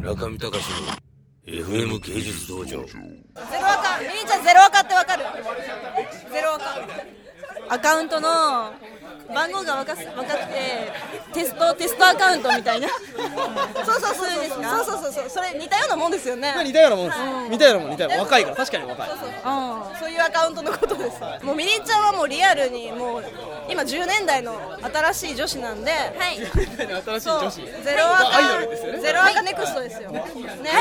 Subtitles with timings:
[0.00, 0.56] 村上隆の
[1.46, 2.66] FM 芸術道場。
[2.66, 5.24] ゼロアカミリンちゃんゼロアカってわかる？
[6.32, 6.64] ゼロアカ。
[7.74, 8.28] アカウントの
[9.34, 10.90] 番号が分かす分かって
[11.34, 12.88] テストテストアカウントみたいな。
[12.88, 15.28] そうそうそうそうそうそうそう。
[15.28, 16.54] それ似たようなもんですよね。
[16.64, 17.18] 似たようなもんです、
[17.50, 18.18] 似たようなもん似たような。
[18.20, 19.10] 若いから確かに若い。
[19.10, 19.16] うん。
[19.98, 21.20] そういうアカウントのことです。
[21.44, 23.24] もうみりんちゃんはもうリアルにもう
[23.70, 25.90] 今10年代の新しい女子なんで。
[25.92, 25.98] は
[26.30, 26.36] い。
[26.36, 27.60] 新しい女子。
[27.84, 28.36] ゼロアカ。
[28.36, 28.92] アイドルですよ。
[28.92, 30.24] ねゼロアカネクストですよね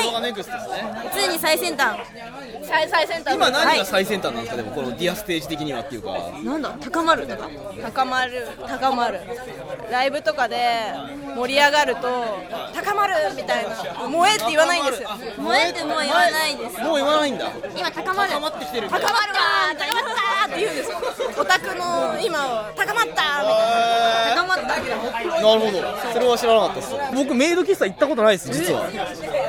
[0.03, 0.84] 動画ネクストですね。
[1.16, 1.99] 常に最先端
[2.63, 3.35] 最最先端。
[3.35, 3.80] 今何はい。
[3.80, 6.31] が最先端なんですか、でもこのディアステージ的にはっていうか。
[6.44, 6.75] なんだ？
[6.80, 7.49] 高まるとか
[7.83, 8.47] 高まる。
[8.67, 9.19] 高まる。
[9.91, 10.58] ライブとかで
[11.35, 12.02] 盛り上がると
[12.73, 14.08] 高まるみたいな。
[14.08, 15.09] 燃えって言わないんですよ。
[15.38, 16.81] 燃えってもう言わないです。
[16.81, 17.52] もう言わないんだ。
[17.77, 18.33] 今高まる。
[18.33, 20.19] 高まってきてる高まった高まった
[20.49, 20.98] って言うんですよ。
[21.38, 23.23] オタクの今を高まったみた
[24.34, 24.41] いな。
[24.41, 24.75] 高まったな
[25.55, 25.84] るほど。
[26.13, 26.94] それは知らなかったです。
[27.16, 28.89] 僕メイド喫茶行ったことないです実は。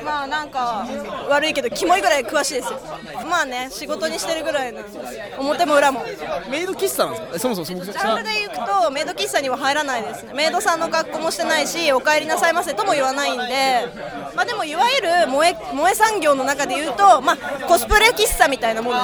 [0.04, 0.86] まあなんか
[1.28, 2.78] 悪いけどキモいぐらい詳しいですよ。
[3.28, 5.00] まあね仕事にしてるぐらいなんで
[5.38, 6.04] 表も裏も。
[6.50, 7.36] メイド喫茶なんですか？
[7.36, 10.32] えそもそもそもジャンルで行くとメイド喫茶には入らないですね。
[10.34, 13.88] メイドさんの格好もしてないしお帰りなさいませとも言わないんで。
[14.34, 18.09] まあでもいわゆる萌え萌え産業の中で言うとまあコスプレ
[18.50, 19.00] みたいなもんで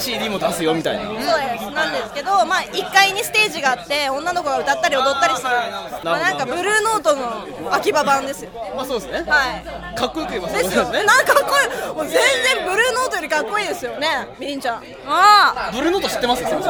[0.00, 0.16] すよ。
[0.16, 1.04] で CD も出すよみたいな。
[1.04, 1.70] そうです。
[1.70, 5.48] なんですけどまあ1階にステージがあって女の子が歌ったり踊ったりする。
[6.04, 8.50] まあなんかブルーノートの秋葉版ですよ。
[8.76, 9.24] まあそうですね。
[9.30, 9.64] はい。
[9.96, 11.94] かっこよく言えばそうですすねなんかかっこいい。
[11.94, 14.28] もう全然ブルーノートよりかっこいいですよね。
[14.38, 14.82] みりんちゃん。
[15.06, 16.42] あブルーノート知ってます？
[16.44, 16.66] ブルーノ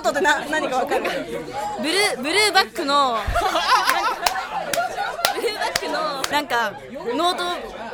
[0.00, 3.18] ートってな何かわかるブルーブルーバックの
[5.34, 6.72] ブルーバックのなんか
[7.16, 7.44] ノート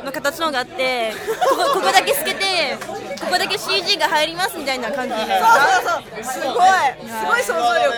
[0.03, 1.13] の形のがあって
[1.49, 2.77] ここここだけ透けて
[3.19, 5.21] ここだけ CG が入りますみたいな感じで。
[5.21, 6.23] そうそうそう。
[6.23, 6.57] すごい。
[7.07, 7.93] すごい想像力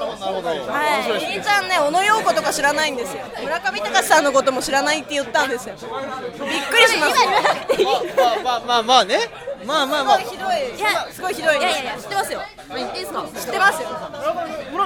[0.00, 1.24] はい。
[1.26, 3.22] みりんちゃんね小野陽子とか知らないんですよ。
[3.42, 5.74] 村上隆さんのことも知らないって言ったんですよ。
[5.76, 5.86] びっ
[6.66, 7.26] くりします
[8.44, 9.18] まあまあまあまあね。
[9.64, 10.18] まあまあまあ。
[10.20, 10.78] すごいひどい。
[10.78, 11.58] いやすごいひどい。
[11.58, 12.40] いやいやいや知ってますよ。
[12.74, 13.22] 言っていいですか？
[13.22, 13.88] 知ってますよ。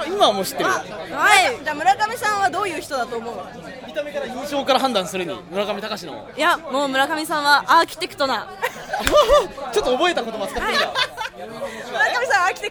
[0.06, 0.70] 今はもう知ってる。
[0.70, 0.84] はい。
[1.62, 3.34] じゃあ村上さんはどういう人だと思う？
[3.86, 6.28] 見た目から印象から判断するに村上隆の。
[6.36, 8.48] いやもう村上さんはアーキテクトな。
[9.72, 10.84] ちょっと覚えた言葉使ってみた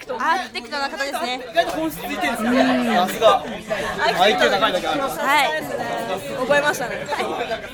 [0.02, 1.42] クトアーキテクトな方ですね。
[1.52, 2.96] 意外と本質ついてるんですね。
[2.96, 5.50] さすが IQ 高いだけあるはい
[6.40, 6.88] 覚えました。
[6.90, 7.06] ね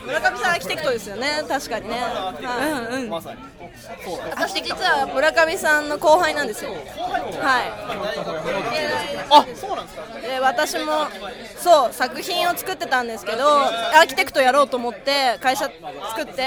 [0.05, 1.43] 村上さんアーキテクトですよね。
[1.47, 1.95] 確かにね。
[1.99, 2.93] はい。
[2.93, 3.09] うんうん。
[3.09, 3.39] まさに。
[4.31, 6.71] 私実は村上さんの後輩なんですよ。
[6.71, 6.81] はい。
[9.29, 10.03] あそうなんですか。
[10.21, 11.07] で私も
[11.57, 15.69] そう作品を作ってたんですけどアーキテクトやろうと思って会社
[16.15, 16.43] 作って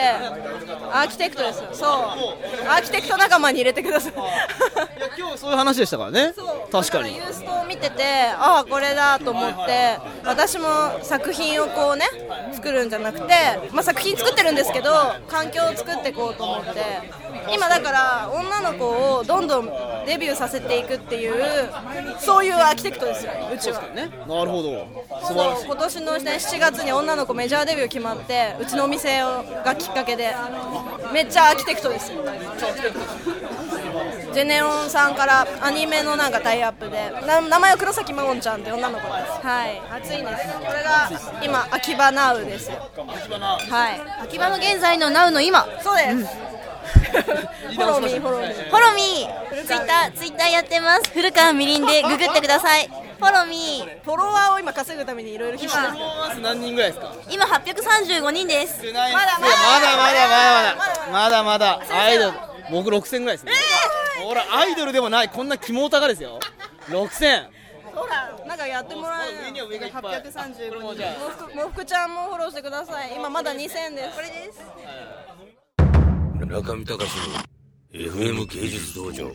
[0.93, 1.63] アーキテクトです。
[1.63, 1.89] よそう。
[2.69, 4.13] アーキテクト仲間に入れてください。
[4.13, 4.23] いや
[5.17, 6.35] 今日そういう話でしたからね。
[6.71, 7.17] 確かに。
[7.17, 8.03] ユーストを見てて
[8.37, 10.67] ああこれだと思って私も
[11.03, 12.05] 作品をこうね
[12.53, 13.35] 作るんじゃなくて、
[13.73, 14.91] まあ、作品作ってるんですけど
[15.29, 16.81] 環境を作っていこうと思って。
[17.53, 18.85] 今だから女の子
[19.17, 19.67] をどんどん
[20.07, 21.35] デビューさせていくっていう
[22.21, 23.81] そういうアーキテクトですようちは。
[23.95, 24.09] ね。
[24.29, 24.87] なるほど。
[25.27, 25.67] 素晴らしい。
[25.67, 30.35] 今年の、ね、7月に女の子メジャーデビュー決まってうちのお店をがきっかけで。
[31.13, 32.23] めっちゃアーキテクトですよ
[34.33, 39.47] ジェネオンさんからアニメのなんかタイアップでな名前は黒崎真音ちゃんって女の子です。
[39.47, 39.81] はい。
[40.03, 40.49] 暑いんです。
[40.59, 41.11] これが
[41.43, 42.77] 今秋葉ナウですよ。
[43.71, 44.01] はい。
[44.25, 45.67] 秋葉の現在の NOW の今。
[45.83, 46.17] そうです、
[47.75, 48.69] フォローミーフォローミー。
[48.71, 49.67] フォローミー。
[49.67, 51.11] ツイッターツイッターやってます。
[51.13, 52.89] 古川みりんで ググってください。
[52.89, 54.05] フォローミー。
[54.05, 57.13] フォロワーを今稼ぐためにいろいろ必死ですパフォーマンス何人ぐらいですか？
[57.29, 58.79] 今835人です。
[58.87, 59.27] まだまだ。
[59.27, 59.49] ま
[59.81, 61.79] だまだまだまだ。
[61.79, 62.37] まだアイドル。
[62.71, 63.53] 僕6000ぐらいですね
[64.25, 66.39] ほらアイドルでもないこんな肝オタがですよ。
[66.87, 67.49] 6000
[67.95, 70.03] ほらなんかやってもらえ上には上がいっぱい。
[70.23, 73.15] 835これもじゃあもふくもふくちゃんもフォローしてください。
[73.17, 74.17] 今まだ2000です。
[74.17, 74.61] これです。
[76.39, 76.99] 村上隆の
[77.93, 79.33] FM 芸術道場